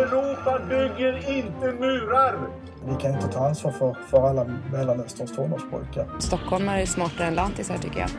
[0.00, 2.38] Europa bygger inte murar!
[2.84, 6.06] Vi kan inte ta ansvar för, för alla Mellanösterns tonårspojkar.
[6.18, 8.10] Stockholmare är smartare än lantisar tycker jag.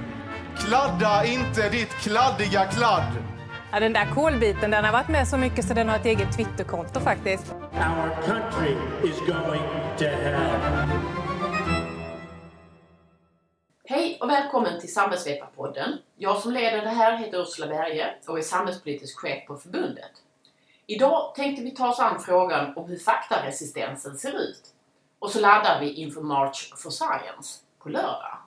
[0.57, 3.13] Kladda inte ditt kladdiga kladd!
[3.71, 6.37] Ja, den där kolbiten den har varit med så mycket så den har ett eget
[6.37, 7.51] Twitterkonto faktiskt.
[7.51, 9.61] Our country is going
[9.97, 10.89] to hell.
[13.85, 15.97] Hej och välkommen till Samhällsvetarpodden.
[16.17, 20.11] Jag som leder det här heter Ursula Berge och är samhällspolitisk chef på förbundet.
[20.91, 24.63] Idag tänkte vi ta oss an frågan om hur faktaresistensen ser ut.
[25.20, 28.38] Och så laddar vi inför March for Science på lördag.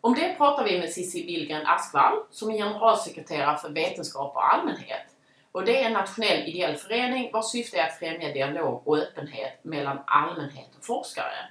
[0.00, 5.06] Om det pratar vi med Cissi Billgren Askvall som är generalsekreterare för Vetenskap och allmänhet.
[5.52, 9.64] Och det är en nationell ideell förening vars syfte är att främja dialog och öppenhet
[9.64, 11.50] mellan allmänhet och forskare.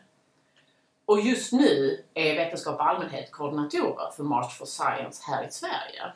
[1.06, 6.12] Och just nu är Vetenskap och allmänhet koordinatorer för March for Science här i Sverige.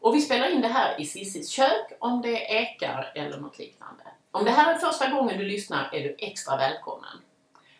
[0.00, 4.02] Och vi spelar in det här i Cissis kök om det ekar eller något liknande.
[4.30, 7.18] Om det här är första gången du lyssnar är du extra välkommen.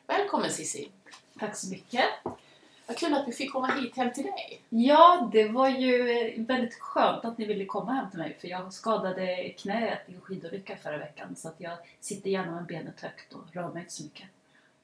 [0.06, 0.90] Välkommen Cissi!
[1.38, 2.04] Tack så mycket!
[2.86, 4.62] Vad kul att vi fick komma hit hem till dig.
[4.68, 6.04] Ja, det var ju
[6.42, 10.20] väldigt skönt att ni ville komma hem till mig för jag skadade knät i en
[10.20, 13.92] skidolycka förra veckan så att jag sitter gärna med benet högt och rör mig inte
[13.92, 14.27] så mycket.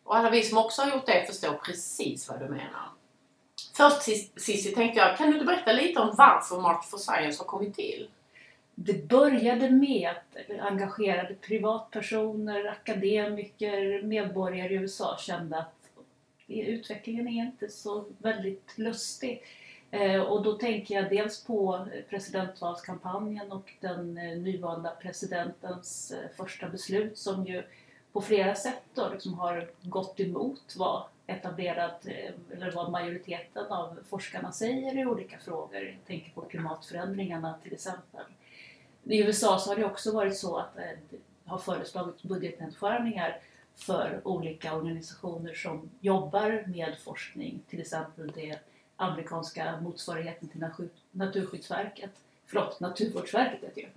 [0.04, 2.95] Och alla vi som också har gjort det förstår precis vad du menar.
[3.76, 4.02] Först
[4.36, 7.74] Cissi tänkte jag, kan du inte berätta lite om varför Mark for Science har kommit
[7.74, 8.08] till?
[8.74, 15.90] Det började med att engagerade privatpersoner, akademiker, medborgare i USA kände att
[16.46, 19.42] utvecklingen är inte så väldigt lustig.
[19.90, 26.68] Eh, och då tänker jag dels på presidentvalskampanjen och den eh, nyvalda presidentens eh, första
[26.68, 27.62] beslut som ju
[28.12, 33.98] på flera sätt då liksom har gått emot vad etablerat, eh, eller vad majoriteten av
[34.08, 35.82] forskarna säger i olika frågor.
[35.82, 38.24] Jag tänker på klimatförändringarna till exempel.
[39.04, 43.40] I USA så har det också varit så att eh, det har föreslagits budgetnedskärningar
[43.74, 48.58] för olika organisationer som jobbar med forskning, till exempel det
[48.96, 50.68] amerikanska motsvarigheten till
[51.12, 52.10] Naturskyddsverket,
[52.46, 53.88] förlåt, Naturvårdsverket heter det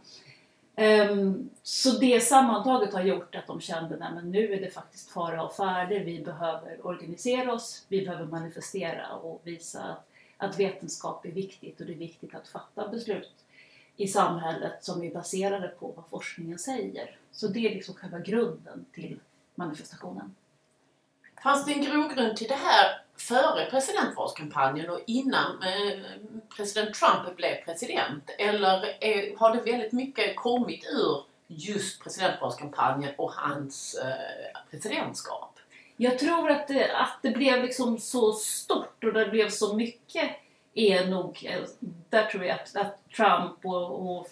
[0.79, 5.43] um, Så det sammantaget har gjort att de kände att nu är det faktiskt fara
[5.43, 10.07] och färde, vi behöver organisera oss, vi behöver manifestera och visa att,
[10.37, 13.33] att vetenskap är viktigt och det är viktigt att fatta beslut
[13.97, 17.17] i samhället som är baserade på vad forskningen säger.
[17.31, 19.19] Så det är liksom själva grunden till
[19.55, 20.35] manifestationen.
[21.43, 25.99] Fanns det en grogrund till det här före presidentvalskampanjen och innan eh,
[26.57, 28.29] president Trump blev president?
[28.37, 35.59] Eller är, har det väldigt mycket kommit ur just presidentvalskampanjen och hans eh, presidentskap?
[35.97, 40.29] Jag tror att det, att det blev liksom så stort och det blev så mycket
[40.73, 41.61] är nog, eh,
[42.09, 44.27] där tror jag att, att Trump och, och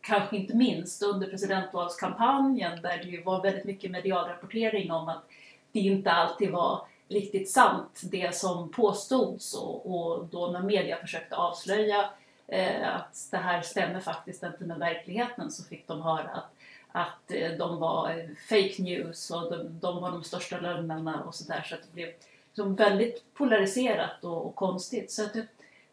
[0.00, 5.24] kanske inte minst under presidentvalskampanjen där det ju var väldigt mycket medialrapportering om att
[5.72, 11.36] det inte alltid var riktigt sant det som påstods och, och då när media försökte
[11.36, 12.10] avslöja
[12.46, 16.52] eh, att det här stämmer faktiskt inte med verkligheten så fick de höra att,
[16.92, 21.66] att eh, de var fake news och de, de var de största lögnerna och sådär
[21.68, 22.08] så att det blev
[22.48, 25.12] liksom väldigt polariserat och, och konstigt.
[25.12, 25.46] Så att jag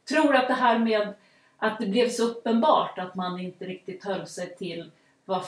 [0.09, 1.13] tror att det här med
[1.57, 4.91] att det blev så uppenbart att man inte riktigt höll sig till
[5.25, 5.45] vad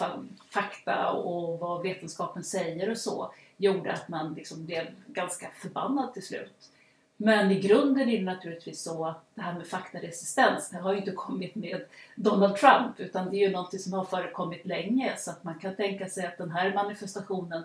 [0.50, 6.26] fakta och vad vetenskapen säger och så gjorde att man liksom blev ganska förbannad till
[6.26, 6.72] slut.
[7.18, 11.00] Men i grunden är det naturligtvis så att det här med faktaresistens, det har ju
[11.00, 11.86] inte kommit med
[12.16, 15.76] Donald Trump utan det är ju något som har förekommit länge så att man kan
[15.76, 17.64] tänka sig att den här manifestationen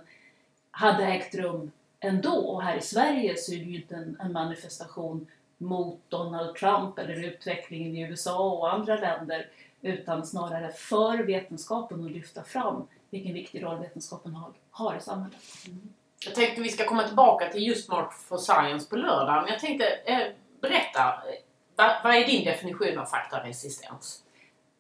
[0.71, 1.71] hade ägt rum
[2.01, 2.35] ändå.
[2.35, 5.27] Och här i Sverige så är det ju inte en, en manifestation
[5.59, 9.47] mot Donald Trump eller utvecklingen i USA och andra länder
[9.83, 15.39] utan snarare för vetenskapen och lyfta fram vilken viktig roll vetenskapen har, har i samhället.
[15.67, 15.89] Mm.
[16.25, 19.61] Jag tänkte vi ska komma tillbaka till just March for Science på lördag, men jag
[19.61, 20.27] tänkte eh,
[20.61, 21.23] berätta,
[21.77, 24.23] vad, vad är din definition av faktaresistens?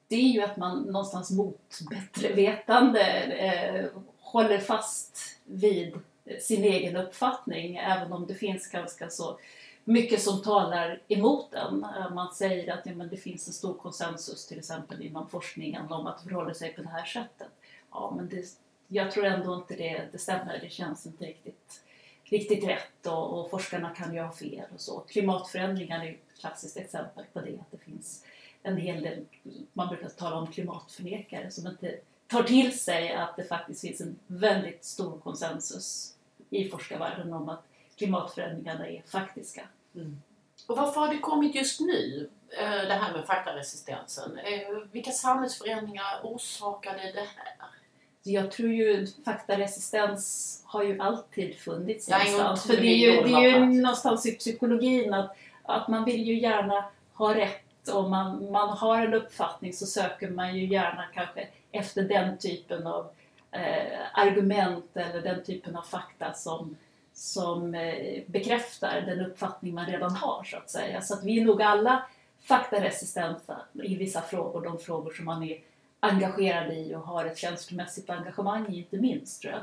[0.08, 3.86] Det är ju att man någonstans mot bättre vetande eh,
[4.20, 5.94] håller fast vid
[6.40, 9.38] sin egen uppfattning, även om det finns ganska så
[9.84, 11.84] mycket som talar emot den.
[11.84, 15.92] Eh, man säger att ja, men det finns en stor konsensus till exempel inom forskningen
[15.92, 17.48] om att det förhåller sig på det här sättet.
[17.92, 18.46] Ja, men det,
[18.88, 20.58] jag tror ändå inte det, det stämmer.
[20.60, 21.82] Det känns inte riktigt,
[22.24, 25.00] riktigt rätt och, och forskarna kan ju ha fel och så.
[25.00, 27.58] Klimatförändringar är ju ett klassiskt exempel på det.
[27.60, 28.24] Att det finns
[28.62, 29.24] en hel del,
[29.72, 34.18] man brukar tala om klimatförnekare som inte tar till sig att det faktiskt finns en
[34.26, 36.16] väldigt stor konsensus
[36.50, 37.64] i forskarvärlden om att
[37.96, 39.62] klimatförändringarna är faktiska.
[39.94, 40.22] Mm.
[40.66, 44.38] Och varför har det kommit just nu, eh, det här med faktaresistensen?
[44.38, 47.81] Eh, vilka samhällsförändringar orsakade det här?
[48.22, 52.66] Jag tror ju faktaresistens har ju alltid funnits Ja, någonstans.
[52.66, 56.38] För det är ju, det är ju någonstans i psykologin att, att man vill ju
[56.38, 56.84] gärna
[57.14, 57.88] ha rätt.
[57.92, 62.86] Om man, man har en uppfattning så söker man ju gärna kanske efter den typen
[62.86, 63.10] av
[63.50, 66.76] eh, argument eller den typen av fakta som,
[67.14, 71.00] som eh, bekräftar den uppfattning man redan har så att säga.
[71.00, 72.02] Så att vi är nog alla
[72.42, 75.58] faktaresistenta i vissa frågor, de frågor som man är
[76.04, 79.62] engagerad i och har ett känslomässigt engagemang i inte minst tror jag.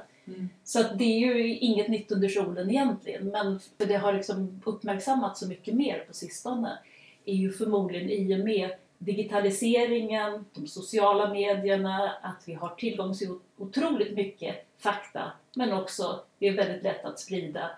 [0.64, 4.62] Så att det är ju inget nytt under solen egentligen men för det har liksom
[4.66, 6.78] uppmärksammats så mycket mer på sistone
[7.26, 13.40] är ju förmodligen i och med digitaliseringen, de sociala medierna, att vi har tillgång till
[13.58, 17.72] otroligt mycket fakta men också det är väldigt lätt att sprida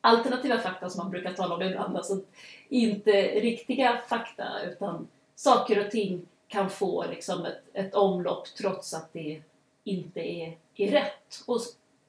[0.00, 2.20] alternativa fakta som man brukar tala om ibland, alltså
[2.68, 9.12] inte riktiga fakta utan saker och ting kan få liksom ett, ett omlopp trots att
[9.12, 9.42] det
[9.84, 11.60] inte är, är rätt och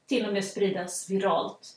[0.07, 1.75] till och med spridas viralt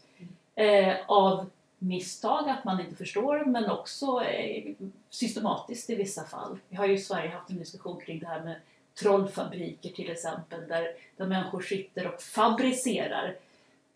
[0.54, 4.74] eh, av misstag, att man inte förstår, men också eh,
[5.10, 6.58] systematiskt i vissa fall.
[6.68, 8.56] Vi har ju i Sverige haft en diskussion kring det här med
[8.98, 13.36] trollfabriker till exempel, där, där människor sitter och fabricerar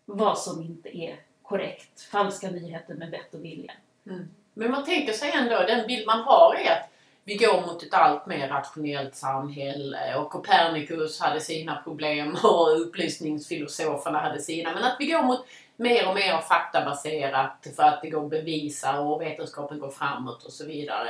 [0.05, 2.01] vad som inte är korrekt.
[2.01, 3.73] Falska nyheter med vett och vilja.
[4.07, 4.29] Mm.
[4.53, 6.92] Men man tänker sig ändå, den bild man har är att
[7.25, 14.19] vi går mot ett allt mer rationellt samhälle och Copernicus hade sina problem och upplysningsfilosoferna
[14.19, 14.73] hade sina.
[14.73, 18.99] Men att vi går mot mer och mer faktabaserat för att det går att bevisa
[18.99, 21.09] och vetenskapen går framåt och så vidare.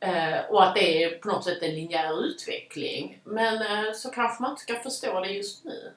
[0.00, 3.20] Eh, och att det är på något sätt en linjär utveckling.
[3.24, 5.92] Men eh, så kanske man inte ska förstå det just nu.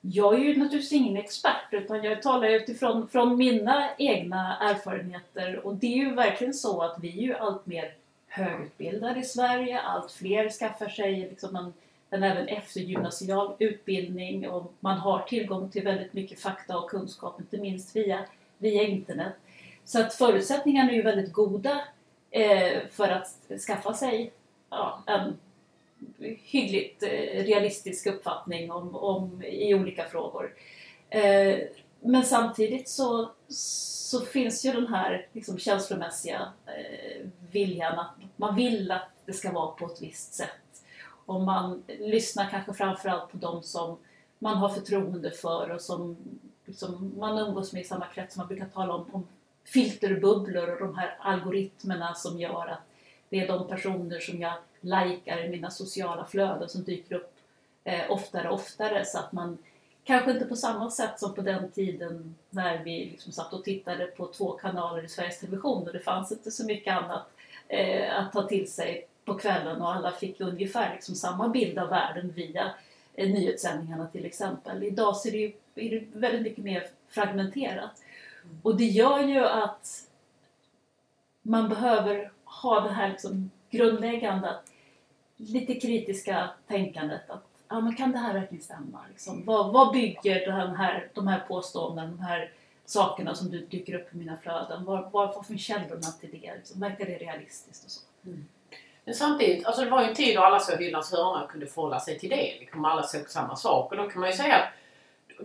[0.00, 5.74] Jag är ju naturligtvis ingen expert utan jag talar utifrån från mina egna erfarenheter och
[5.74, 7.94] det är ju verkligen så att vi är ju allt mer
[8.38, 9.80] högutbildade i Sverige.
[9.80, 11.72] Allt fler skaffar sig liksom en,
[12.10, 17.58] en även eftergymnasial utbildning och man har tillgång till väldigt mycket fakta och kunskap, inte
[17.58, 18.24] minst via,
[18.58, 19.32] via internet.
[19.84, 21.80] Så att förutsättningarna är ju väldigt goda
[22.30, 24.32] eh, för att skaffa sig
[24.70, 25.38] ja, en
[26.42, 30.54] hyggligt eh, realistisk uppfattning om, om, i olika frågor.
[31.10, 31.58] Eh,
[32.00, 38.90] men samtidigt så, så finns ju den här liksom, känslomässiga eh, viljan att man vill
[38.90, 40.82] att det ska vara på ett visst sätt.
[41.26, 43.98] Och man lyssnar kanske framförallt på de som
[44.38, 46.16] man har förtroende för och som
[46.64, 48.36] liksom, man umgås med i samma krets.
[48.36, 49.26] Man brukar tala om, om
[49.64, 52.82] filterbubblor och de här algoritmerna som gör att
[53.28, 57.34] det är de personer som jag likar i mina sociala flöden som dyker upp
[57.84, 59.58] eh, oftare och oftare så att man
[60.08, 64.06] kanske inte på samma sätt som på den tiden när vi liksom satt och tittade
[64.06, 67.26] på två kanaler i Sveriges Television och det fanns inte så mycket annat
[67.68, 71.88] eh, att ta till sig på kvällen och alla fick ungefär liksom samma bild av
[71.88, 72.74] världen via
[73.14, 74.82] eh, nyhetssändningarna till exempel.
[74.82, 78.02] Idag så är det, ju, är det väldigt mycket mer fragmenterat.
[78.62, 80.08] Och det gör ju att
[81.42, 84.56] man behöver ha det här liksom grundläggande,
[85.36, 87.30] lite kritiska tänkandet.
[87.30, 88.98] Att, ja, men kan det här verkligen stämma?
[89.10, 92.52] Liksom, vad, vad bygger den här, de här påståendena, de här
[92.84, 94.84] sakerna som du dyker upp i mina flöden?
[94.84, 96.54] Vad, vad, vad finns källorna till det?
[96.56, 97.84] Liksom, verkar det realistiskt?
[97.84, 98.00] Och så?
[98.26, 98.46] Mm.
[99.04, 101.66] Men samtidigt, alltså det var ju en tid då alla såg Hyllans hörna och kunde
[101.66, 102.56] förhålla sig till det.
[102.60, 103.90] Liksom alla såg samma sak.
[103.90, 104.68] Och då kan man ju säga att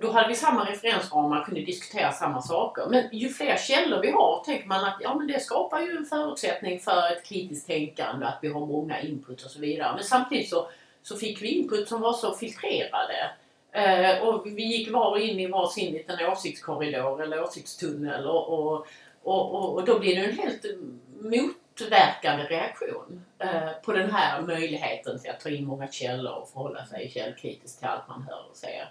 [0.01, 2.85] då hade vi samma referensramar, kunde diskutera samma saker.
[2.89, 6.05] Men ju fler källor vi har tänker man att ja, men det skapar ju en
[6.05, 9.95] förutsättning för ett kritiskt tänkande, att vi har många input och så vidare.
[9.95, 10.67] Men samtidigt så,
[11.03, 13.31] så fick vi input som var så filtrerade.
[13.71, 18.87] Eh, och vi gick var in i varsin liten åsiktskorridor eller åsiktstunnel och, och,
[19.23, 20.65] och, och, och då blir det en helt
[21.19, 26.85] motverkande reaktion eh, på den här möjligheten till att ta in många källor och förhålla
[26.85, 28.89] sig källkritiskt till allt man hör och ser.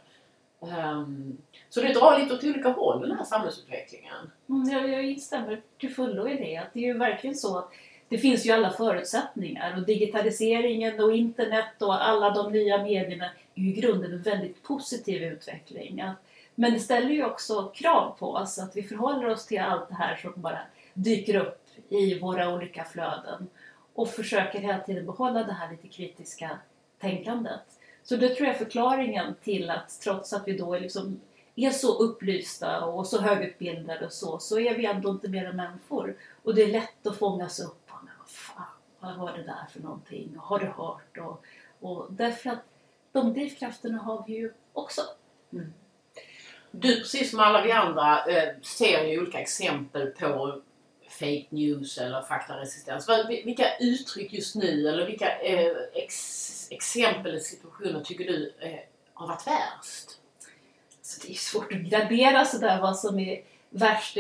[0.62, 1.38] Um,
[1.68, 4.30] så det drar lite åt olika håll den här samhällsutvecklingen.
[4.48, 6.56] Mm, jag, jag instämmer till fullo i det.
[6.56, 7.70] Att det är ju verkligen så att
[8.12, 13.62] det finns ju alla förutsättningar och digitaliseringen och internet och alla de nya medierna är
[13.62, 16.04] ju i grunden en väldigt positiv utveckling.
[16.54, 19.94] Men det ställer ju också krav på oss att vi förhåller oss till allt det
[19.94, 20.58] här som bara
[20.94, 23.46] dyker upp i våra olika flöden
[23.94, 26.50] och försöker hela tiden behålla det här lite kritiska
[27.00, 27.62] tänkandet.
[28.02, 31.20] Så det tror jag är förklaringen till att trots att vi då är, liksom,
[31.56, 35.56] är så upplysta och så högutbildade och så, så är vi ändå inte mer än
[35.56, 36.16] människor.
[36.42, 37.81] Och det är lätt att fångas upp.
[39.02, 40.34] Vad var det där för någonting?
[40.36, 41.18] Och har du hört?
[41.18, 41.44] Och,
[41.80, 42.62] och därför att
[43.12, 45.02] de drivkrafterna har vi ju också.
[46.70, 50.60] Du precis som alla vi andra eh, ser ju olika exempel på
[51.08, 53.08] fake news eller faktaresistens.
[53.44, 58.78] Vilka uttryck just nu eller vilka eh, ex exempel eller situationer tycker du eh,
[59.14, 60.18] har varit värst?
[61.02, 64.16] Så det är svårt att gradera sådär vad som är värst.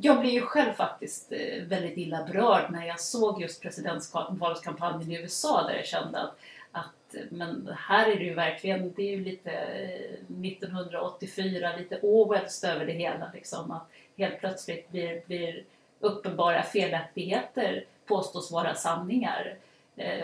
[0.00, 5.20] Jag blev ju själv faktiskt eh, väldigt illa berörd när jag såg just presidentvalskampanjen i
[5.20, 6.38] USA där jag kände att,
[6.72, 11.98] att eh, men här är det ju verkligen, det är ju lite eh, 1984, lite
[12.02, 13.70] Orwells över det hela liksom.
[13.70, 15.64] Att helt plötsligt blir, blir
[16.00, 19.56] uppenbara felaktigheter påstås vara sanningar.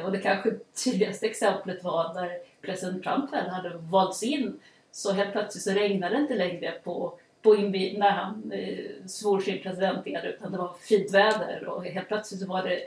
[0.05, 0.51] Och det kanske
[0.85, 4.61] tydligaste exemplet var när president Trump väl hade valts in
[4.93, 9.41] så helt plötsligt så regnade det inte längre på, på invi- när han eh, svor
[9.41, 12.81] sin presidented utan det var fint väder och helt plötsligt så var det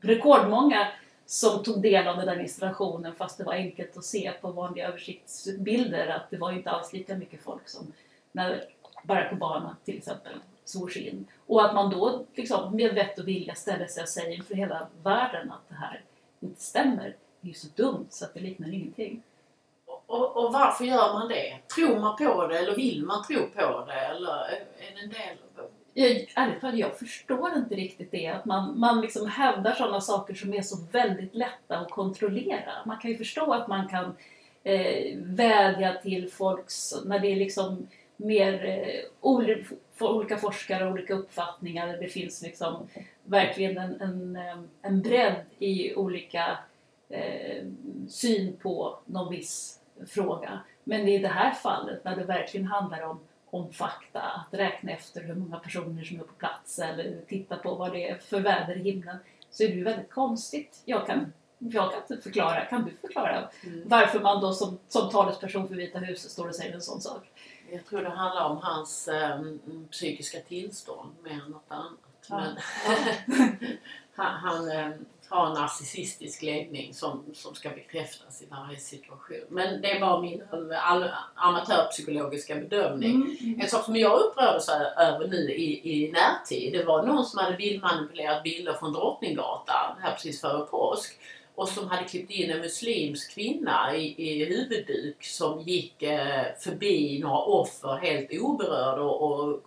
[0.00, 0.88] rekordmånga
[1.26, 4.88] som tog del av den där installationen fast det var enkelt att se på vanliga
[4.88, 7.92] översiktsbilder att det var inte alls lika mycket folk som
[8.32, 8.64] när
[9.02, 10.32] Barack Obama till exempel
[10.64, 11.26] svor sig in.
[11.46, 14.86] Och att man då liksom, med vett och vilja ställer sig och säger inför hela
[15.02, 16.02] världen att det här
[16.40, 17.16] inte stämmer.
[17.40, 19.22] Det är ju så dumt så att det liknar ingenting.
[20.06, 21.58] Och, och varför gör man det?
[21.74, 23.92] Tror man på det eller vill man tro på det?
[23.92, 28.26] Eller är det en del av Jag, ärligt jag förstår inte riktigt det.
[28.26, 32.72] Att man, man liksom hävdar sådana saker som är så väldigt lätta att kontrollera.
[32.86, 34.16] Man kan ju förstå att man kan
[34.64, 39.64] eh, vädja till folks, när det är liksom mer eh, ol,
[40.00, 41.96] olika forskare och olika uppfattningar.
[42.00, 42.88] Det finns liksom
[43.24, 46.58] verkligen en, en, eh, en bredd i olika
[47.08, 47.64] eh,
[48.08, 49.75] syn på någon viss
[50.06, 50.60] fråga.
[50.84, 55.22] Men i det här fallet när det verkligen handlar om, om fakta, att räkna efter
[55.22, 58.76] hur många personer som är på plats eller titta på vad det är för väder
[58.76, 59.16] i himlen,
[59.50, 60.82] så är det ju väldigt konstigt.
[60.84, 63.48] Jag kan, jag kan inte förklara, kan du förklara
[63.84, 67.22] varför man då som, som talesperson för Vita huset står och säger en sån sak?
[67.70, 69.40] Jag tror det handlar om hans eh,
[69.90, 71.92] psykiska tillstånd mer än något annat.
[72.28, 72.40] Ja.
[72.40, 72.56] Men,
[74.14, 74.90] han han eh,
[75.28, 79.44] har en narcissistisk läggning som, som ska bekräftas i varje situation.
[79.48, 80.42] Men det var min
[80.82, 83.38] all, amatörpsykologiska bedömning.
[83.60, 84.68] En sak som jag upprördes
[84.98, 90.12] över nu i, i närtid, det var någon som hade bildmanipulerat bilder från Drottninggatan här
[90.12, 91.18] precis före påsk
[91.56, 97.18] och som hade klippt in en muslimsk kvinna i, i huvudduk som gick eh, förbi
[97.18, 99.60] några offer helt oberörd och, och,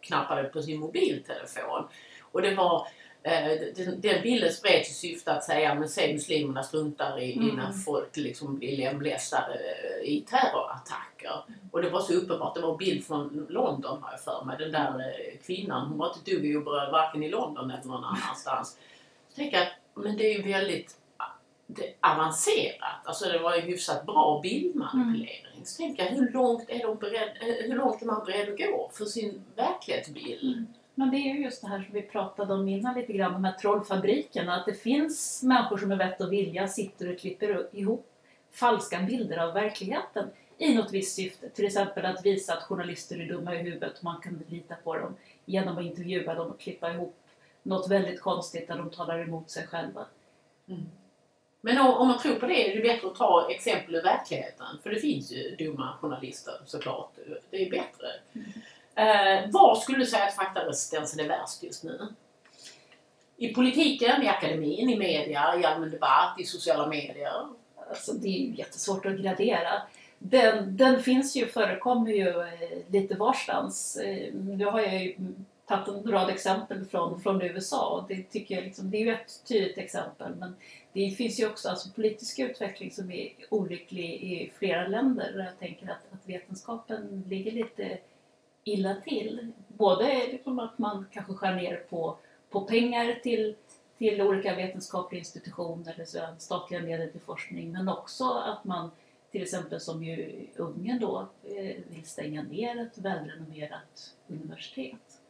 [0.00, 1.88] knappade på sin mobiltelefon.
[2.32, 2.88] Och det var
[3.30, 7.64] den, den bilden spreds i syfte att säga men se muslimerna struntar i, i när
[7.64, 7.72] Mm.
[7.72, 11.44] folk liksom blir lemlästade eh, i terrorattacker.
[11.72, 14.56] Och det var så uppenbart, det var en bild från London har jag för mig.
[14.58, 18.04] Den där eh, kvinnan, hon var inte ett dugg oberörd varken i London eller någon
[18.04, 18.78] annanstans.
[19.28, 19.68] Så tänker jag,
[20.04, 20.96] men det är ju väldigt
[21.66, 23.00] det, avancerat.
[23.04, 25.60] Alltså det var ju hyfsat bra bildmanipulering.
[25.64, 28.58] Så tänker jag, hur långt är, de beredd, eh, hur långt är man beredd att
[28.58, 30.66] gå för sin verklighetsbild?
[30.98, 33.44] Men det är ju just det här som vi pratade om innan lite grann, de
[33.44, 34.54] här trollfabrikerna.
[34.56, 38.06] Att det finns människor som med vett och vilja sitter och klipper ihop
[38.52, 41.48] falska bilder av verkligheten i något visst syfte.
[41.48, 44.94] Till exempel att visa att journalister är dumma i huvudet och man kan lita på
[44.94, 47.16] dem genom att intervjua dem och klippa ihop
[47.62, 50.06] något väldigt konstigt där de talar emot sig själva.
[51.60, 54.66] Men om, man tror på det är det bättre att ta exempel ur verkligheten.
[54.82, 57.12] För det finns ju dumma journalister såklart.
[57.50, 58.06] Det är bättre.
[58.96, 62.08] Eh, var skulle du säga att faktaresistensen är värst just nu?
[63.36, 67.46] I politiken, i akademin, i media, i allmän debatt, i sociala medier?
[67.88, 69.82] Alltså, det är ju jättesvårt att gradera.
[70.18, 73.96] Den, den finns ju, förekommer ju eh, lite varstans.
[73.96, 75.16] Eh, nu har jag ju
[75.66, 79.12] tagit en rad exempel från, från USA och det tycker jag liksom, det är ju
[79.12, 80.34] ett tydligt exempel.
[80.34, 80.56] Men
[80.92, 85.86] det finns ju också alltså, politisk utveckling som är olycklig i flera länder jag tänker
[85.86, 87.98] att, att vetenskapen ligger lite
[88.66, 89.52] illa till.
[89.68, 92.18] Både liksom att man kanske skär ner på,
[92.50, 93.56] på pengar till
[93.98, 98.90] till olika vetenskapliga institutioner, eller så statliga medel till forskning, men också att man
[99.30, 105.20] till exempel som ju Ungern då eh, vill stänga ner ett välrenommerat universitet.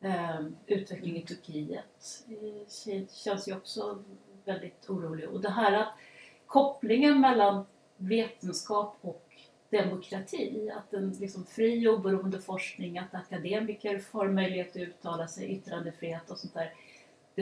[0.00, 3.98] Ehm, utveckling i Turkiet eh, känns ju också
[4.44, 5.28] väldigt orolig.
[5.28, 5.94] Och det här att
[6.46, 7.66] kopplingen mellan
[7.96, 9.27] vetenskap och
[9.70, 15.50] demokrati, att en liksom fri och oberoende forskning, att akademiker får möjlighet att uttala sig,
[15.50, 16.72] yttrandefrihet och sånt där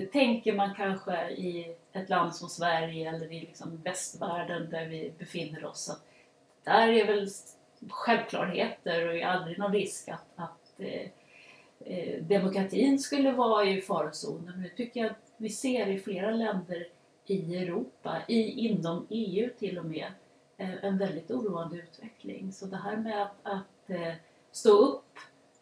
[0.00, 5.12] det tänker man kanske i ett land som Sverige eller i liksom västvärlden där vi
[5.18, 5.90] befinner oss.
[5.90, 6.04] Att
[6.64, 7.28] där är väl
[7.90, 11.08] självklarheter och är aldrig någon risk att, att eh,
[11.80, 14.62] eh, demokratin skulle vara i farozonen.
[14.62, 16.86] Nu tycker jag att vi ser i flera länder
[17.26, 20.12] i Europa, i, inom EU till och med,
[20.56, 22.52] en väldigt oroande utveckling.
[22.52, 24.14] Så det här med att, att eh,
[24.52, 25.18] stå upp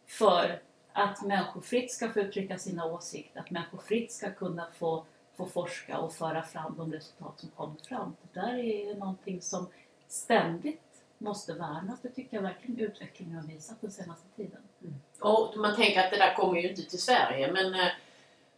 [0.06, 5.04] för att människor fritt ska få uttrycka sina åsikter, att människor fritt ska kunna få
[5.36, 8.16] få forska och föra fram de resultat som kommer fram.
[8.22, 9.66] Det där är någonting som
[10.08, 10.80] ständigt
[11.18, 12.00] måste värnas.
[12.02, 14.60] Det tycker jag verkligen utvecklingen har visat den senaste tiden.
[15.20, 17.88] Och man tänker att det där kommer ju inte till Sverige men eh,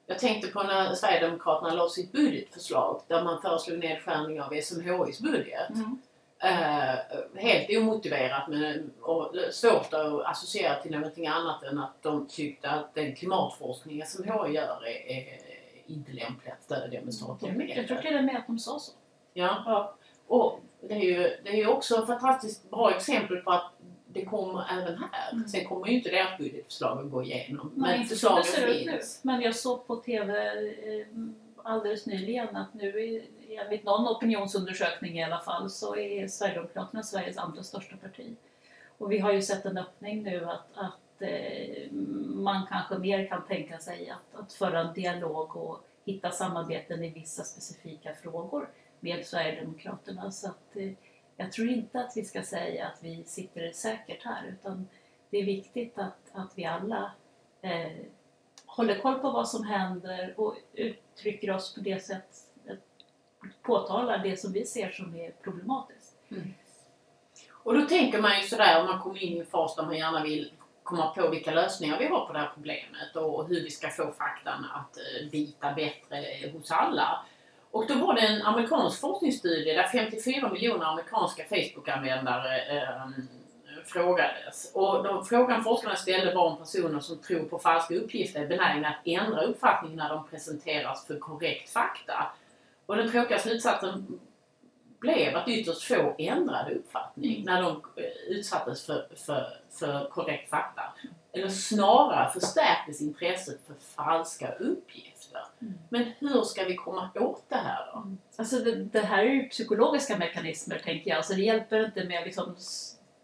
[0.06, 5.70] jag tänkte på när Sverigedemokraterna la sitt budgetförslag där man föreslog nedskärning av SMHIs budget.
[6.38, 6.94] Eh,
[7.34, 12.94] helt omotiverat men, och svårt att associera till någonting annat än att de tyckte att
[12.94, 15.38] den klimatforskning SMHI gör är, är
[15.86, 18.02] inte lämplig att stödja med statliga Jag tror medel.
[18.02, 18.92] till och med att de sa så.
[19.32, 19.62] Ja.
[19.66, 19.94] Ja.
[20.26, 23.72] Och det är ju, det är ju också ett fantastiskt bra exempel på att
[24.06, 25.32] det kommer även här.
[25.32, 25.48] Mm.
[25.48, 27.72] Sen kommer ju inte deras budgetförslag att gå igenom.
[27.76, 28.92] Nej, men inte som förslagen det ser ut nu.
[28.92, 29.20] finns.
[29.24, 31.06] Men jag såg på TV eh,
[31.64, 33.22] alldeles nyligen att nu är,
[33.58, 38.36] enligt någon opinionsundersökning i alla fall så är Sverigedemokraterna Sveriges andra största parti.
[38.98, 41.92] Och vi har ju sett en öppning nu att, att eh,
[42.34, 47.10] man kanske mer kan tänka sig att, att föra en dialog och hitta samarbeten i
[47.10, 48.68] vissa specifika frågor
[49.00, 50.30] med Sverigedemokraterna.
[50.30, 50.92] Så att, eh,
[51.36, 54.88] jag tror inte att vi ska säga att vi sitter säkert här utan
[55.30, 57.10] det är viktigt att, att vi alla
[57.62, 57.92] eh,
[58.66, 62.45] håller koll på vad som händer och uttrycker oss på det sätt
[63.62, 66.14] påtalar det som vi ser som är problematiskt.
[66.30, 66.54] Mm.
[67.52, 69.96] Och då tänker man ju sådär om man kommer in i en fas där man
[69.96, 70.50] gärna vill
[70.82, 74.12] komma på vilka lösningar vi har på det här problemet och hur vi ska få
[74.12, 77.24] faktan att eh, bita bättre hos alla.
[77.70, 83.08] Och då var det en amerikansk forskningsstudie där 54 miljoner amerikanska Facebook-användare eh,
[83.84, 84.72] frågades.
[84.74, 88.88] Och de, frågan forskarna ställde var om personer som tror på falska uppgifter är benägna
[88.88, 92.32] att ändra uppfattning när de presenteras för korrekt fakta.
[92.86, 94.20] Och den tråkiga slutsatsen
[94.98, 100.82] blev att ytterst få ändrade uppfattning när de eh, utsattes för, för, för korrekt fakta.
[101.32, 105.42] Eller snarare förstärktes intresset för falska uppgifter.
[105.88, 108.06] Men hur ska vi komma åt det här då?
[108.36, 112.18] Alltså det, det här är ju psykologiska mekanismer tänker jag, så det hjälper inte med
[112.18, 112.56] att liksom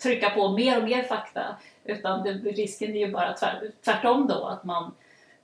[0.02, 1.56] trycka på mer och mer fakta.
[1.84, 4.94] Utan det, risken är ju bara tvär, tvärtom då, att man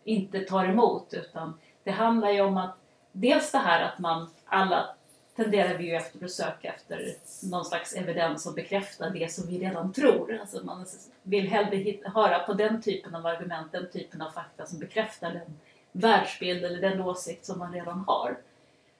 [0.04, 1.14] inte tar emot.
[1.14, 2.76] Utan det handlar ju om att
[3.20, 4.94] dels det här att man alla
[5.36, 9.58] tenderar vi ju efter att söka efter någon slags evidens som bekräftar det som vi
[9.58, 10.38] redan tror.
[10.40, 10.86] Alltså man
[11.22, 15.58] vill hellre höra på den typen av argument, den typen av fakta som bekräftar den
[15.92, 18.36] världsbild eller den åsikt som man redan har.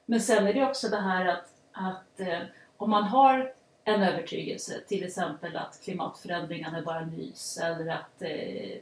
[0.06, 2.40] Men sen är det också det här att, att eh,
[2.76, 3.52] om man har
[3.84, 8.78] en övertygelse, till exempel att klimatförändringarna är bara nys eller att eh,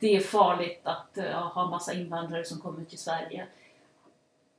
[0.00, 3.46] det är farligt att eh, ha massa invandrare som kommer till Sverige.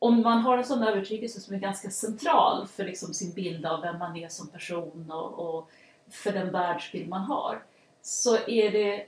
[0.04, 3.82] Om man har en sån övertygelse som är ganska central för liksom sin bild av
[3.82, 5.70] vem man är som person och, och
[6.10, 7.64] för den världsbild man har
[8.02, 9.06] så är det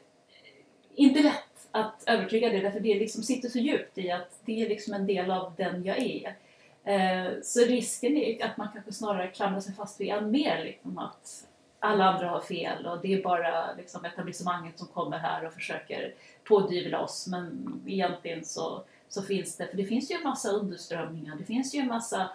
[0.95, 4.69] inte lätt att övertyga det därför det liksom sitter så djupt i att det är
[4.69, 6.35] liksom en del av den jag är.
[6.83, 10.97] Eh, så risken är att man kanske snarare klamrar sig fast vid än mer liksom
[10.97, 11.47] att
[11.79, 16.13] alla andra har fel och det är bara liksom etablissemanget som kommer här och försöker
[16.43, 21.35] pådyvla oss men egentligen så, så finns det, för det finns ju en massa underströmningar,
[21.35, 22.29] det finns ju en massa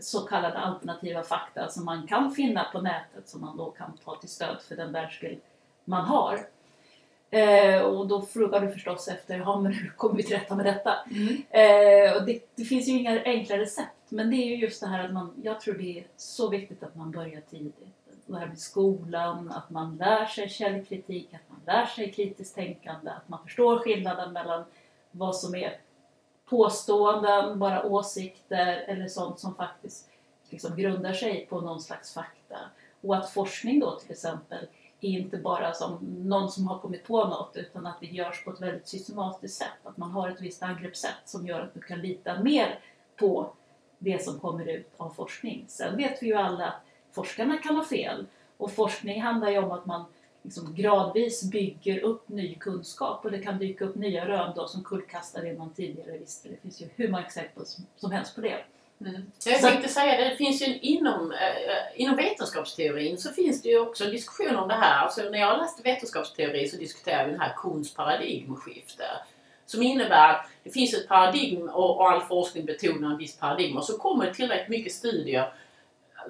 [0.00, 4.16] så kallade alternativa fakta som man kan finna på nätet som man då kan ta
[4.16, 5.40] till stöd för den världsbild
[5.84, 6.46] man har.
[7.30, 10.66] Eh, och då frågar du förstås efter, ja men hur kommer vi till rätta med
[10.66, 10.94] detta?
[11.50, 14.86] Eh, och det, det finns ju inga enkla recept, men det är ju just det
[14.86, 17.74] här att man, jag tror det är så viktigt att man börjar tidigt.
[18.26, 23.10] Det här med skolan, att man lär sig källkritik, att man lär sig kritiskt tänkande,
[23.10, 24.64] att man förstår skillnaden mellan
[25.10, 25.76] vad som är
[26.54, 30.08] påståenden, bara åsikter eller sånt som faktiskt
[30.50, 32.56] liksom grundar sig på någon slags fakta.
[33.00, 34.66] Och att forskning då till exempel
[35.00, 38.50] är inte bara som någon som har kommit på något utan att det görs på
[38.50, 39.78] ett väldigt systematiskt sätt.
[39.82, 42.78] Att man har ett visst angreppssätt som gör att du kan lita mer
[43.16, 43.50] på
[43.98, 45.64] det som kommer ut av forskning.
[45.68, 49.72] Sen vet vi ju alla att forskarna kan ha fel och forskning handlar ju om
[49.72, 50.04] att man
[50.44, 54.84] liksom gradvis bygger upp ny kunskap och det kan dyka upp nya rön då som
[54.84, 56.48] kullkastar det man tidigare visste.
[56.48, 58.64] Det finns ju hur många exempel som, som helst på det.
[59.44, 63.68] Jag Så- tänkte säga det, det finns ju inom, eh, inom vetenskapsteorin så finns det
[63.68, 65.02] ju också en diskussion om det här.
[65.04, 69.04] Alltså när jag läste vetenskapsteori så diskuterade vi den här Kuhns paradigmskifte.
[69.66, 73.76] Som innebär att det finns ett paradigm och, och all forskning betonar en viss paradigm
[73.76, 75.52] och så kommer det tillräckligt mycket studier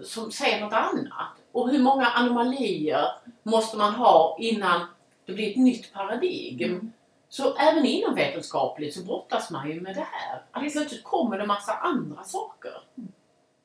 [0.04, 1.28] som säger något annat.
[1.54, 3.06] Och hur många anomalier
[3.42, 4.86] måste man ha innan
[5.26, 6.92] det blir ett nytt paradigm?
[7.28, 10.42] Så även inom vetenskapligt så brottas man ju med det här.
[10.50, 12.72] Att plötsligt kommer det massa andra saker.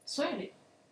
[0.06, 0.49] Så är det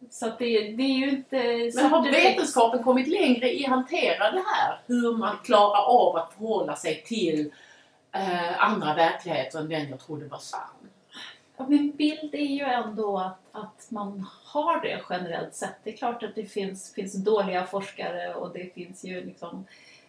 [0.10, 1.72] Så det, det är ju inte...
[1.76, 4.80] Men har vetenskapen kommit längre i att hantera det här?
[4.86, 7.52] Hur man klarar av att förhålla sig till
[8.12, 10.62] eh, andra verkligheter än den jag trodde var sann?
[11.58, 15.76] Ja, min bild är ju ändå att, att man har det generellt sett.
[15.84, 19.65] Det är klart att det finns, finns dåliga forskare och det finns ju liksom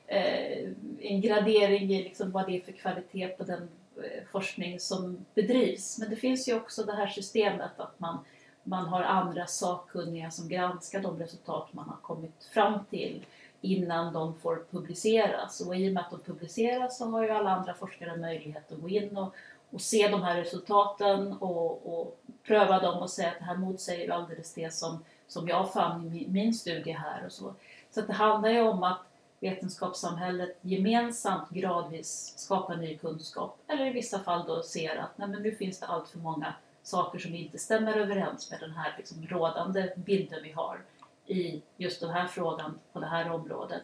[0.07, 0.69] eh,
[1.01, 5.99] en gradering i liksom vad det är för kvalitet på den eh, forskning som bedrivs.
[5.99, 8.19] Men det finns ju också det här systemet att man,
[8.63, 13.25] man har andra sakkunniga som granskar de resultat man har kommit fram till
[13.61, 15.61] innan de får publiceras.
[15.61, 18.81] Och i och med att de publiceras så har ju alla andra forskare möjlighet att
[18.81, 19.35] gå in och,
[19.71, 24.11] och se de här resultaten och, och pröva dem och säga att det här motsäger
[24.11, 27.55] alldeles det som, som jag fann i min, studie här och så.
[27.91, 29.01] Så att det handlar ju om att
[29.41, 35.43] vetenskapssamhället gemensamt gradvis skapar ny kunskap eller i vissa fall då ser att nej, men
[35.43, 39.27] nu finns det allt för många saker som inte stämmer överens med den här liksom,
[39.27, 40.81] rådande bilden vi har
[41.27, 43.83] i just den här frågan på det här området.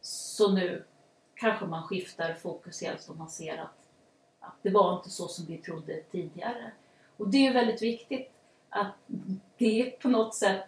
[0.00, 0.84] Så nu
[1.34, 3.83] kanske man skiftar fokus helt och man ser att,
[4.46, 6.70] att det var inte så som vi trodde tidigare.
[7.16, 8.30] Och det är väldigt viktigt
[8.68, 8.94] att
[9.56, 10.64] det på något sätt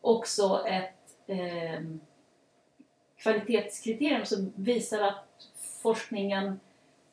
[0.00, 1.80] också ett eh,
[3.16, 5.24] kvalitetskriterium som visar att
[5.82, 6.60] forskningen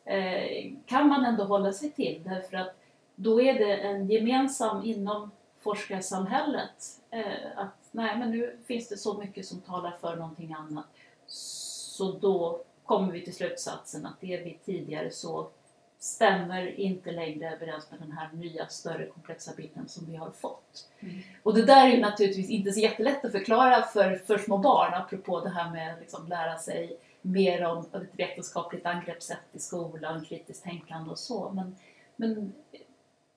[0.05, 2.75] eh, kan man ändå hålla sig till därför att
[3.15, 9.17] då är det en gemensam inom forskarsamhället eh, att nej men nu finns det så
[9.17, 10.85] mycket som talar för någonting annat
[11.27, 15.51] så då kommer vi till slutsatsen att det vi tidigare såg
[15.99, 20.89] stämmer inte längre överens med den här nya större komplexa bilden som vi har fått.
[20.99, 21.19] Mm.
[21.43, 24.93] Och det där är ju naturligtvis inte så jättelätt att förklara för, för små barn
[24.93, 30.25] apropå det här med att liksom lära sig mer om ett vetenskapligt angreppssätt i skolan,
[30.25, 31.51] kritiskt tänkande och så.
[31.55, 31.75] Men,
[32.15, 32.53] men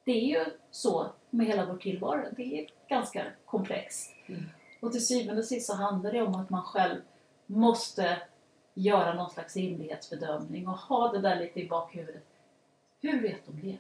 [0.04, 2.24] det är ju så med hela vår tillvaro.
[2.36, 4.14] Det är ganska komplext.
[4.26, 4.44] Mm.
[4.80, 7.00] Och till syvende och sist så handlar det om att man själv
[7.46, 8.18] måste
[8.74, 12.24] göra någon slags rimlighetsbedömning och ha det där lite i bakhuvudet.
[13.02, 13.78] Hur vet de det?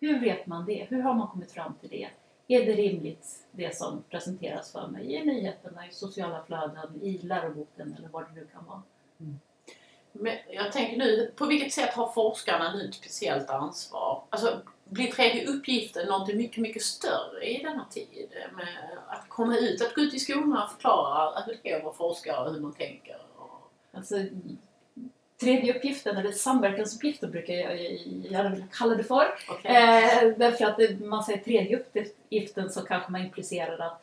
[0.00, 0.86] Hur vet man det?
[0.88, 2.08] Hur har man kommit fram till det?
[2.48, 7.94] Är det rimligt det som presenteras för mig i nyheterna, i sociala flöden, i läroboken
[7.98, 8.82] eller vad det nu kan vara?
[9.20, 9.38] Mm.
[10.12, 14.22] Men jag tänker nu, på vilket sätt har forskarna nu ett speciellt ansvar?
[14.30, 18.28] Alltså, blir tredje uppgiften något mycket, mycket större i denna tid?
[18.56, 21.84] Med att komma ut, att gå ut i skolorna och förklara hur det är att
[21.84, 23.16] vara forskare och hur man tänker?
[23.92, 24.16] Alltså,
[25.40, 29.26] tredje uppgiften, eller samverkansuppgiften brukar jag gärna vilja kalla det för.
[29.50, 29.76] Okay.
[29.76, 34.02] Eh, därför att man säger tredje uppgiften så kanske man implicerar att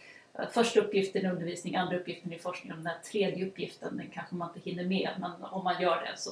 [0.51, 4.35] Första uppgiften är undervisning, andra uppgiften är forskning och den här tredje uppgiften den kanske
[4.35, 6.31] man inte hinner med men om man gör det så.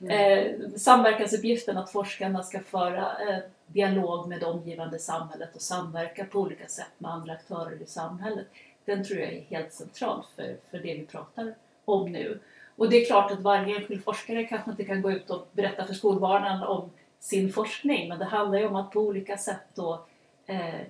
[0.00, 0.10] Mm.
[0.10, 6.40] Eh, samverkansuppgiften att forskarna ska föra eh, dialog med det omgivande samhället och samverka på
[6.40, 8.46] olika sätt med andra aktörer i samhället.
[8.84, 12.38] Den tror jag är helt central för, för det vi pratar om nu.
[12.76, 15.86] Och det är klart att varje enskild forskare kanske inte kan gå ut och berätta
[15.86, 20.06] för skolbarnen om sin forskning men det handlar ju om att på olika sätt då
[20.46, 20.80] eh,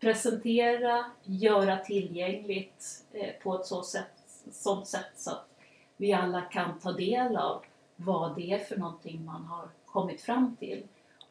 [0.00, 4.12] presentera, göra tillgängligt eh, på ett så sätt,
[4.50, 5.48] sånt sätt så att
[5.96, 7.62] vi alla kan ta del av
[7.96, 10.82] vad det är för någonting man har kommit fram till.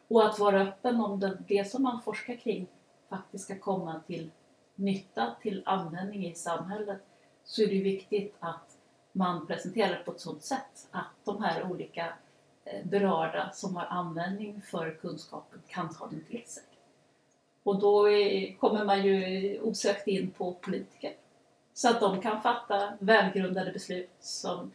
[0.08, 2.68] Och att vara öppen om det, det som man forskar kring
[3.10, 4.32] faktiskt ska komma till
[4.76, 7.02] nytta, till användning i samhället
[7.44, 8.74] så är det viktigt att
[9.15, 12.13] man presenterar på ett sådant sätt att de här olika
[12.65, 16.63] eh, berörda som har användning för kunskapen kan ta den till sig.
[17.63, 21.13] Och då är, kommer man ju osökt in på politiker.
[21.73, 24.71] Så att de kan fatta välgrundade beslut som,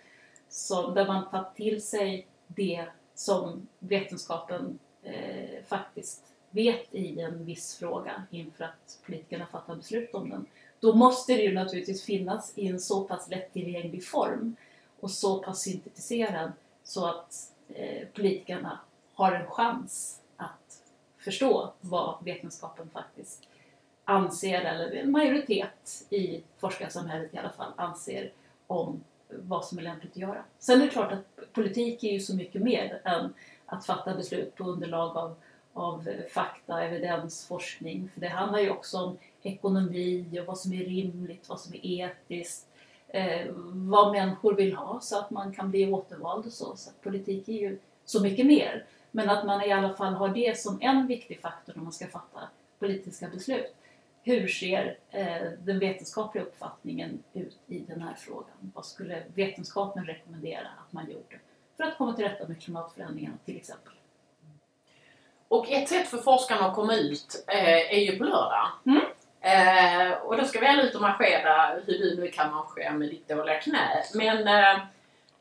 [0.48, 7.76] som, där man tar till sig det som vetenskapen eh, faktiskt vet i en viss
[7.76, 10.46] fråga inför att politikerna fattar beslut om den.
[10.81, 14.57] Då måste det ju naturligtvis finnas i en så pass lättillgänglig form
[15.01, 16.53] och så pass syntetiserad
[16.85, 18.79] så att eh, politikerna
[19.14, 20.83] har en chans att
[21.19, 23.47] förstå vad vetenskapen faktiskt
[24.05, 28.33] anser, eller en majoritet i forskarsamhället i alla fall, anser
[28.66, 30.45] om vad som är lämpligt att göra.
[30.59, 33.35] Sen är det klart att politik är ju så mycket mer än
[33.66, 35.35] att fatta beslut på underlag av,
[35.73, 38.11] av fakta, evidens, forskning.
[38.14, 41.81] För det handlar ju också om ekonomi och vad som är rimligt, vad som är
[41.87, 42.68] etiskt,
[43.09, 46.76] eh, vad människor vill ha så att man kan bli återvald och så.
[46.76, 48.85] Så politik är ju så mycket mer.
[49.11, 52.07] Men att man i alla fall har det som en viktig faktor när man ska
[52.07, 52.40] fatta
[52.79, 53.74] politiska beslut.
[54.22, 58.72] Hur ser eh, den vetenskapliga uppfattningen ut i den här frågan?
[58.74, 61.38] Vad skulle vetenskapen rekommendera att man gjorde
[61.76, 63.92] för att komma till rätta med klimatförändringarna till exempel?
[65.48, 68.68] Och ett sätt för forskarna att komma ut eh, är ju på lördag.
[68.87, 69.00] Mm.
[69.40, 73.09] Eh, och då ska vi alla ut och marschera, hur du nu kan marschera med
[73.09, 74.05] ditt dåliga knä.
[74.14, 74.81] Men eh,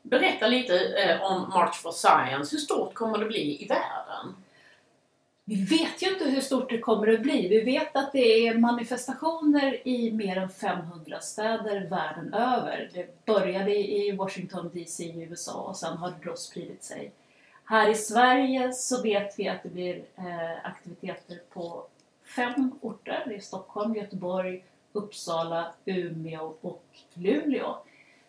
[0.02, 2.56] berätta lite eh, om March for Science.
[2.56, 4.34] Hur stort kommer det bli i världen?
[5.44, 7.48] Vi vet ju inte hur stort det kommer att bli.
[7.48, 12.90] Vi vet att det är manifestationer i mer än 500 städer världen över.
[12.94, 17.12] Det började i Washington DC i USA och sen har det då spridit sig.
[17.64, 21.86] Här i Sverige så vet vi att det blir eh, aktiviteter på
[22.36, 23.24] fem orter.
[23.26, 27.76] Det är Stockholm, Göteborg, Uppsala, Umeå och Luleå.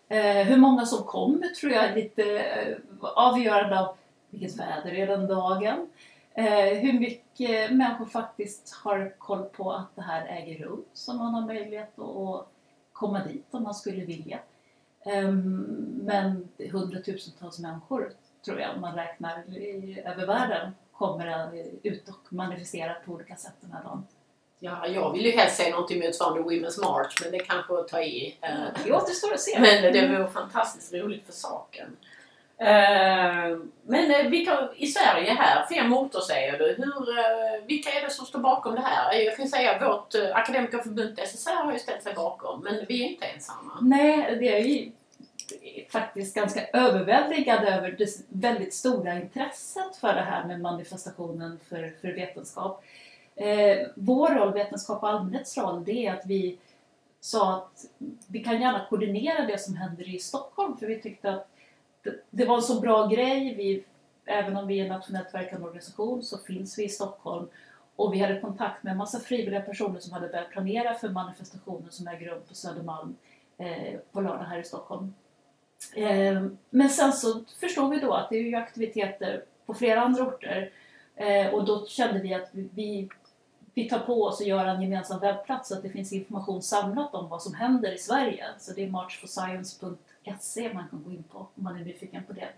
[0.08, 3.96] Eh, hur många som kommer tror jag är lite eh, avgörande av
[4.30, 5.90] vilket väder är den dagen.
[6.34, 11.34] Eh, hur mycket människor faktiskt har koll på att det här äger rum så man
[11.34, 12.48] har möjlighet att
[12.94, 14.40] komma dit om man skulle vilja.
[15.06, 15.66] Ehm,
[16.04, 18.14] men hundratusentals människor
[18.46, 19.44] tror jag, om man räknar
[20.06, 21.50] över världen, kommer
[21.84, 24.08] ut och manifestera på olika sätt den här dagen.
[24.60, 28.02] Ja, jag vill ju helst se någonting motsvarande Women's March, men det kanske att ta
[28.02, 28.38] i.
[28.42, 28.50] eh,
[28.86, 29.60] Det återstår att se.
[29.60, 31.98] Men det vore fantastiskt roligt för saken.
[32.58, 36.66] Eh, Men eh, vilka, i Sverige här, fem orter säger du.
[36.78, 39.14] Hur, vilka är det som står bakom det här?
[39.14, 43.26] Jag kan säga vårt akademikerförbund SSR har ju ställt sig bakom, men vi är inte
[43.26, 43.78] ensamma.
[43.82, 44.92] Nej, det är ju
[45.90, 52.08] faktiskt ganska överväldigad över det väldigt stora intresset för det här med manifestationen för, för
[52.08, 52.84] vetenskap.
[53.36, 56.58] Eh, vår roll, Vetenskap och allmänhets roll, det är att vi
[57.20, 57.86] sa att
[58.28, 61.48] vi kan gärna koordinera det som händer i Stockholm för vi tyckte att
[62.04, 63.56] det, det var en så bra grej.
[63.56, 63.84] Vi,
[64.26, 67.48] även om vi är en nationellt verkande organisation så finns vi i Stockholm
[67.96, 71.92] och vi hade kontakt med en massa frivilliga personer som hade börjat planera för manifestationen
[71.92, 73.16] som äger rum på Södermalm
[73.58, 75.14] eh, på lördag här i Stockholm.
[75.96, 80.24] Eh, men sen så förstod vi då att det är ju aktiviteter på flera andra
[80.24, 80.72] orter
[81.16, 83.10] eh, och då kände vi att vi, vi,
[83.74, 87.14] vi tar på oss att göra en gemensam webbplats så att det finns information samlat
[87.14, 88.46] om vad som händer i Sverige.
[88.60, 92.50] Så det är marchforscience.se man kan gå in på om man är nyfiken på det.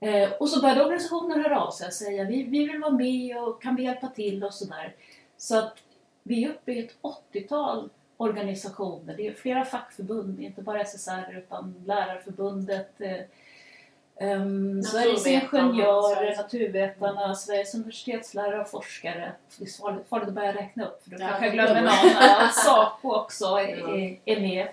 [0.00, 3.42] Eh, och så började organisationer höra av sig och säga vi, vi vill vara med
[3.42, 4.94] och kan vi hjälpa till och sådär.
[5.36, 5.78] Så att
[6.22, 6.96] vi är uppe i ett
[7.32, 9.16] 80-tal organisationer.
[9.16, 17.74] Det är flera fackförbund, inte bara SSR utan Lärarförbundet, eh, um, Sveriges Ingenjörer, Naturvetarna, Sveriges
[17.74, 19.32] universitetslärare och forskare.
[19.58, 22.52] Det är farligt, farligt att börja räkna upp för då Ja, kanske jag glömmer någon.
[22.52, 24.68] Saco också är, är, är med.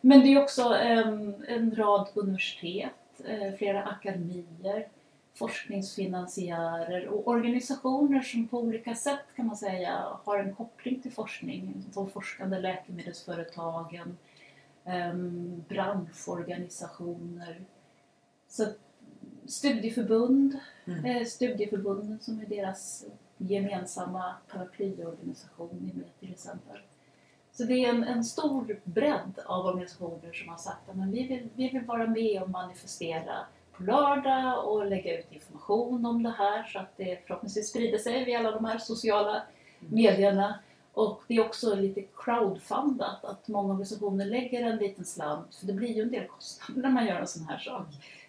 [0.00, 2.90] Men det är också em, en rad universitet,
[3.24, 4.88] eh, flera akademier,
[5.38, 11.84] forskningsfinansiärer och organisationer som på olika sätt kan man säga har en koppling till forskning.
[11.94, 14.16] De forskande läkemedelsföretagen,
[14.84, 17.60] um, branschorganisationer.
[18.48, 18.66] Så
[19.46, 21.04] studieförbund, Mm.
[21.04, 23.04] eh, studieförbunden som är deras
[23.36, 26.78] gemensamma paraplyorganisation är med till exempel.
[27.52, 31.48] Så det är en, en stor bredd av organisationer som har sagt att vi, vill,
[31.54, 33.46] vi vill vara med och manifestera
[33.78, 38.24] på lördag och lägga ut information om det här så att det förhoppningsvis sprider sig
[38.24, 39.42] via alla de här sociala
[39.78, 40.58] medierna.
[40.92, 45.72] Och det är också lite crowdfundat, att många organisationer lägger en liten slant, för det
[45.72, 47.86] blir ju en del kostnader när man gör en sån här sak.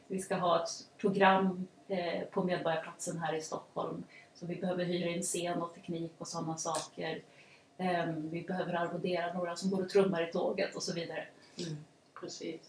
[0.08, 5.10] Vi ska ha ett program eh, på Medborgarplatsen här i Stockholm, så vi behöver hyra
[5.10, 7.22] in scen och teknik och sådana saker.
[7.78, 11.28] Ehm, Vi behöver arvodera några som går och trummar i tåget och så vidare.
[11.58, 11.78] Mm,
[12.20, 12.69] precis.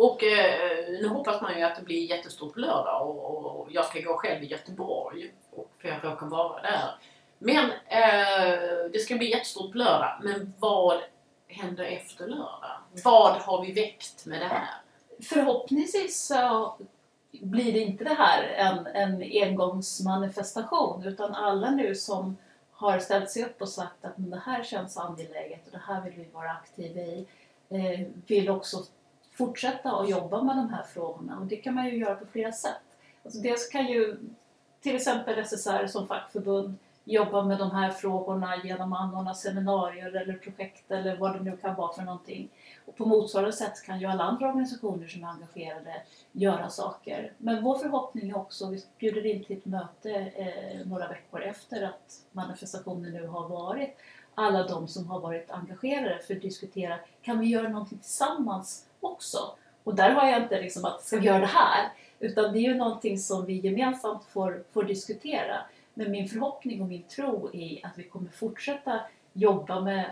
[0.00, 3.84] Och eh, nu hoppas man ju att det blir jättestort på lördag och, och jag
[3.84, 6.94] ska gå själv i Göteborg och för jag råkar vara där.
[7.38, 10.20] Men eh, det ska bli jättestort på lördag.
[10.22, 11.00] Men vad
[11.48, 12.80] händer efter lördag?
[13.04, 14.68] Vad har vi väckt med det här?
[15.22, 16.74] Förhoppningsvis så
[17.30, 22.36] blir det inte det här en, en engångsmanifestation utan alla nu som
[22.72, 26.00] har ställt sig upp och sagt att men det här känns angeläget och det här
[26.00, 27.26] vill vi vara aktiva i
[27.68, 28.84] eh, vill också
[29.46, 32.52] fortsätta att jobba med de här frågorna och det kan man ju göra på flera
[32.52, 32.86] sätt.
[33.24, 34.16] Alltså dels kan ju
[34.80, 36.74] till exempel SSR som fackförbund
[37.04, 41.56] jobba med de här frågorna genom att anordna seminarier eller projekt eller vad det nu
[41.56, 42.48] kan vara för någonting.
[42.86, 47.32] Och på motsvarande sätt kan ju alla andra organisationer som är engagerade göra saker.
[47.38, 51.82] Men vår förhoppning är också, vi bjuder in till ett möte eh, några veckor efter
[51.82, 53.96] att manifestationen nu har varit,
[54.34, 59.38] alla de som har varit engagerade för att diskutera, kan vi göra någonting tillsammans också?
[59.84, 61.92] Och där har jag inte liksom att ska vi göra det här?
[62.18, 65.56] Utan det är ju någonting som vi gemensamt får, får diskutera.
[65.94, 69.00] Men min förhoppning och min tro är att vi kommer fortsätta
[69.32, 70.10] jobba med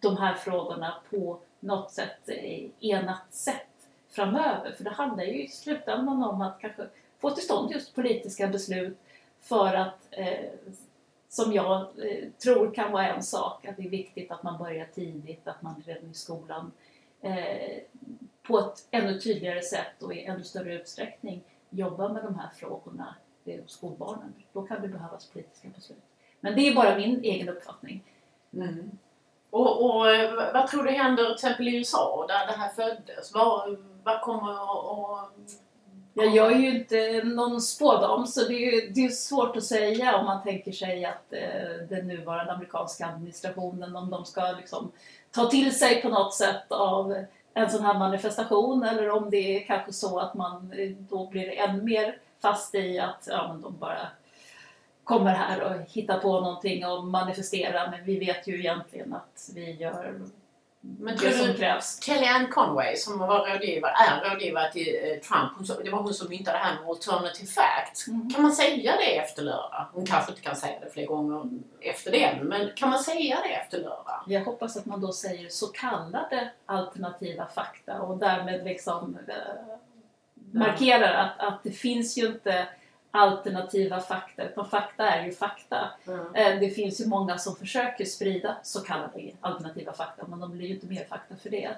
[0.00, 4.72] de här frågorna på något sätt, eh, enat sätt framöver.
[4.76, 6.86] För det handlar ju i slutändan om att kanske
[7.20, 8.98] få till stånd just politiska beslut
[9.40, 10.50] för att, eh,
[11.28, 14.86] som jag eh, tror kan vara en sak, att det är viktigt att man börjar
[14.94, 16.72] tidigt, att man redan i skolan
[17.24, 17.78] eh,
[18.42, 23.14] på ett ännu tydligare sätt och i ännu större utsträckning jobbar med de här frågorna
[23.44, 24.34] hos skolbarnen.
[24.52, 25.98] Då kan det behövas politiska beslut.
[26.40, 28.04] Men det är bara min egen uppfattning.
[28.54, 28.90] Mm.
[29.50, 33.34] Och, och eh, vad- tror du händer till exempel i USA där det här föddes?
[33.34, 35.30] Vad, vad kommer att...
[36.16, 40.16] Jag gör ju inte någon spådam så det är, ju- det är svårt att säga
[40.16, 44.92] om man tänker sig att eh, den nuvarande amerikanska administrationen, om de ska liksom
[45.34, 49.66] ta till sig på något sätt av en sån här manifestation eller om det är
[49.66, 53.78] kanske så att man eh, då blir än mer fast i att ja, men de
[53.78, 54.08] bara
[55.04, 57.90] kommer här och hittar på någonting och manifesterar.
[57.90, 60.20] Men vi vet ju egentligen att vi gör
[60.98, 62.00] men det som krävs.
[62.02, 66.28] Kellyanne Conway som var rådgivare, är rådgivare till eh, Trump, hon, det var hon som
[66.28, 68.08] myntade det här med alternative facts.
[68.08, 68.30] Mm.
[68.30, 69.86] Kan man säga det efter lördag?
[69.92, 71.44] Hon kanske inte kan säga det fler gånger
[71.80, 74.22] efter det, men kan man säga det efter lördag?
[74.26, 79.34] Jag hoppas att man då säger så kallade alternativa fakta och därmed liksom eh,
[80.52, 82.66] markerar att, att det finns ju inte
[83.14, 85.90] alternativa fakta utan fakta är ju fakta.
[86.34, 90.66] Eh, Det finns ju många som försöker sprida så kallade alternativa fakta men de blir
[90.68, 91.70] ju inte mer fakta för det.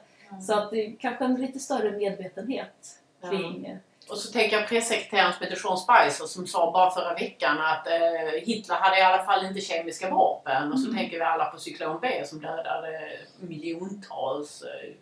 [0.46, 2.98] Så att det är kanske en lite större medvetenhet
[3.30, 3.76] kring eh,
[4.10, 7.86] Och så tänker jag pressekreteraren som heter Sean Spicer som sa bara förra veckan att
[7.86, 10.72] eh, Hitler hade i alla fall inte kemiska vapen.
[10.72, 10.96] Och så Mm.
[10.98, 14.62] tänker vi alla på cyklon B som dödade miljontals.
[14.62, 14.92] Eh,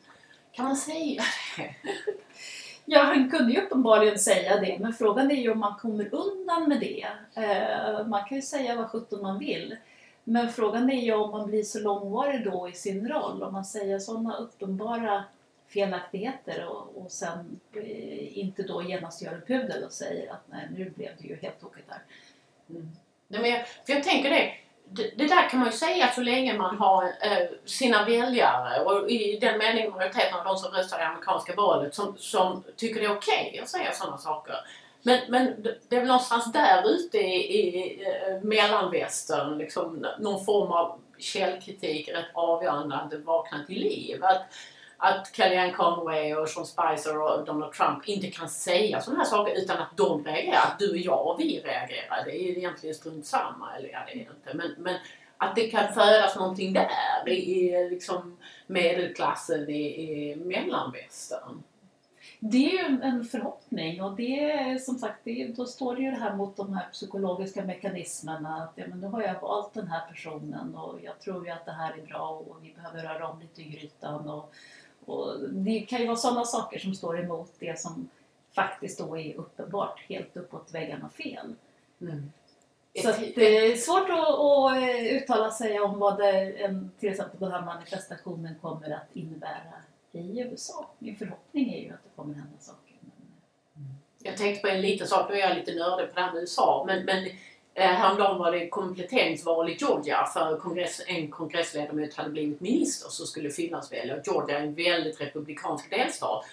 [0.53, 1.23] kan man säga
[1.57, 1.75] det?
[2.85, 6.69] Ja, han kunde ju uppenbarligen säga det, men frågan är ju om man kommer undan
[6.69, 7.07] med det.
[7.35, 9.77] Eh, man kan ju säga vad sjutton man vill.
[10.25, 13.65] Men frågan är ju om man blir så långvarig då i sin roll, om man
[13.65, 15.25] säger sådana uppenbara
[15.69, 20.69] felaktigheter och, och sen eh, inte då genast gör en pudel och säger att nej,
[20.77, 22.03] nu blev det ju helt tokigt här.
[22.71, 22.89] Mm.
[23.29, 24.53] Nej, men jag, för jag tänker det,
[25.17, 29.39] det, där kan man ju säga så länge man har eh, sina väljare och i
[29.41, 33.17] den meningen majoriteten av de som röstar i amerikanska valet som, som tycker det är
[33.17, 34.55] okej att säga sådana saker.
[35.03, 40.73] Men, men det- är väl någonstans där ute i, i eh, mellanvästern, liksom, någon form
[40.73, 44.25] av källkritik rätt avgörande att det vaknar till liv.
[44.25, 44.43] Att,
[45.05, 49.55] att Kellyanne Conway och Sean Spicer och Donald Trump inte kan säga sådana här saker
[49.55, 50.57] utan att de reagerar.
[50.73, 52.25] Att du och jag och vi reagerar.
[52.25, 53.77] Det är ju egentligen strunt samma.
[53.77, 54.55] Eller ja, det är det inte.
[54.55, 54.97] Men, men
[55.37, 58.37] att det kan födas någonting där i, liksom
[58.67, 59.83] medelklassen i,
[60.31, 61.63] i mellanvästern.
[62.41, 65.97] Det är ju en- en förhoppning och det är som sagt, det, är- då står
[65.97, 69.41] det ju det här mot de här psykologiska mekanismerna att ja, men nu har jag
[69.41, 72.73] valt den här personen och jag tror ju att det här är bra och vi
[72.77, 74.53] behöver röra om lite i grytan och,
[75.07, 78.09] och det kan ju vara sådana saker som står emot det som
[78.55, 81.55] faktiskt då är uppenbart helt uppåt väggarna fel.
[83.03, 87.09] Så att det är svårt att, att eh, uttala sig om vad det, en, till
[87.09, 89.75] exempel den här manifestationen kommer att innebära
[90.13, 90.91] i USA.
[90.99, 92.95] Min förhoppning är ju att det kommer hända saker.
[93.73, 96.33] Men, Jag tänkte på en liten sak, nu är jag lite nördig på det här
[96.33, 97.33] med USA, men, men eh,
[97.75, 103.51] häromdagen var det kompletteringsval i Georgia för kongress, en kongressledamot hade blivit minister som skulle
[103.51, 104.23] fyllnadsvälja.
[104.25, 106.45] Georgia är en väldigt republikansk delstat.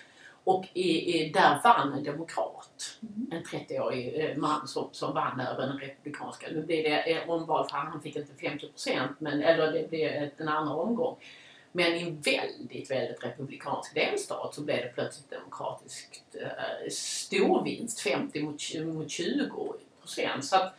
[0.44, 2.98] Och i, i, där vann en demokrat.
[3.32, 6.48] En 30-årig eh, man som, som vann över den republikanska.
[6.52, 10.48] Nu blev det eh, omval för han, fick inte 50 procent, eller det blev en
[10.48, 11.16] andra omgång.
[11.72, 18.44] Men i en väldigt, väldigt republikansk delstat så blev det plötsligt demokratiskt eh, storvinst, 50
[18.44, 20.46] mot, 20 mot 20 procent.
[20.46, 20.74] Så att,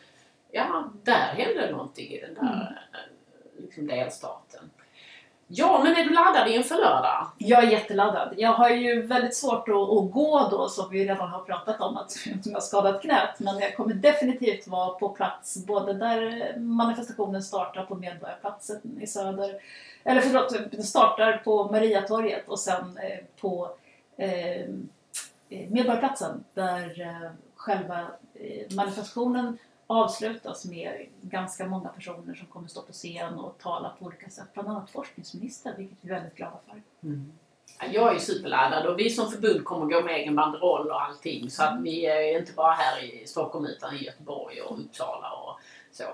[0.52, 4.70] ja, där hände någonting i den där eh, liksom delstaten.
[5.54, 7.26] Ja, men är du laddad inför lördag?
[7.38, 8.34] Jag är jätteladdad.
[8.36, 11.96] Jag har ju väldigt svårt att, att gå då som vi redan har pratat om
[11.96, 13.40] att jag har skadat knät.
[13.40, 19.54] Men jag kommer definitivt vara på plats både där manifestationen startar på Medborgarplatsen i söder.
[20.04, 23.70] Eller förlåt, den startar på Mariatorget och sen eh, på
[24.16, 24.66] eh,
[25.48, 28.06] Medborgarplatsen där eh, själva
[28.76, 29.58] manifestationen
[29.92, 34.46] avslutas med ganska många personer som kommer stå på scen och tala på olika sätt.
[34.54, 36.82] Bland annat forskningsministern, vilket vi är väldigt glada för.
[37.80, 41.50] Ja, Jag är superladdad och vi som förbund kommer gå med egen banderoll och allting.
[41.50, 45.60] Så att vi är inte bara här i Stockholm utan i Göteborg och Uppsala och
[45.92, 46.04] så.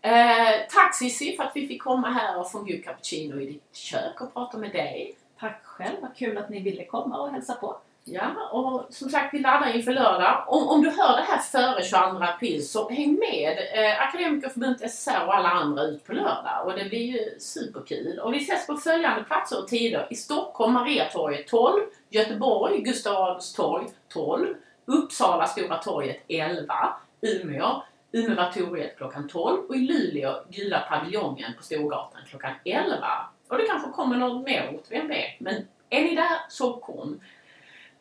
[0.00, 3.46] Eh, tack Cissi för att vi fick komma här och få en god cappuccino i
[3.46, 5.16] ditt kök och prata med dig.
[5.40, 7.76] Tack själv, vad kul att ni ville komma och hälsa på.
[8.06, 10.44] Ja, och som sagt vi laddar inför lördag.
[10.48, 15.26] Om, om du hör det här före 22 april så häng med eh, Akademikerförbundet SSR
[15.26, 16.66] och alla andra ut på lördag.
[16.66, 18.18] Och det blir ju superkul.
[18.18, 20.06] Och vi ses på följande platser och tider.
[20.10, 21.80] I Stockholm, Mariatorget 12,
[22.10, 24.54] Göteborg, Gustav Adolfs torg 12,
[24.86, 26.74] Uppsala, Stora torget 11,
[27.20, 27.82] Umeå,
[28.12, 33.06] Umeåvatoriet klockan 12 och i Luleå, Gula paviljongen på Storgatan klockan 11.
[33.48, 35.40] Och det kanske kommer någon mer ort, vem vet.
[35.40, 35.54] Men
[35.90, 37.20] är ni där så kom.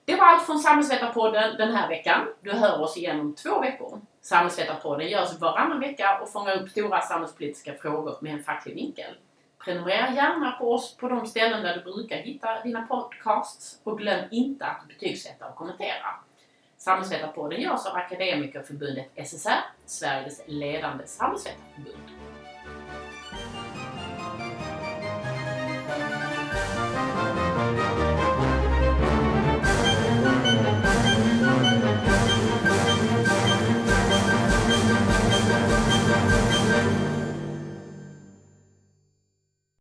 [0.05, 2.27] Det var allt från Samhällsvetarpodden den här veckan.
[2.41, 4.01] Du hör oss igen om två veckor.
[4.21, 9.15] Samhällsvetarpodden görs varannan vecka och fångar upp stora samhällspolitiska frågor med en facklig vinkel.
[9.63, 14.25] Prenumerera gärna på oss på de ställen där du brukar hitta dina podcasts och glöm
[14.31, 16.07] inte att betygsätta och kommentera.
[16.77, 22.22] Samhällsvetarpodden görs av Akademikerförbundet SSR, Sveriges ledande samhällsvetarförbund.